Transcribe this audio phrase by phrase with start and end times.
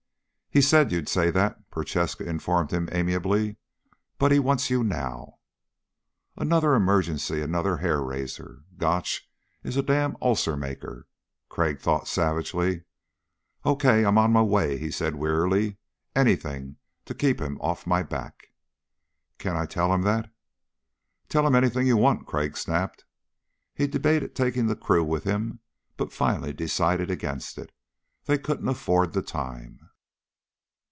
[0.53, 3.55] "He said you'd say that," Prochaska informed him amiably,
[4.19, 5.37] "but he wants you now."
[6.35, 8.63] Another emergency another hair raiser.
[8.77, 9.31] Gotch
[9.63, 11.07] is a damn ulcer maker,
[11.47, 12.83] Crag thought savagely.
[13.65, 15.77] "Okay, I'm on my way," he said wearily.
[16.17, 16.75] "Anything
[17.05, 18.47] to keep him off my back."
[19.37, 20.29] "Can I tell him that?"
[21.29, 23.05] "Tell him anything you want," Crag snapped.
[23.73, 25.61] He debated taking the crew with him
[25.95, 27.71] but finally decided against it.
[28.25, 29.79] They couldn't afford the time.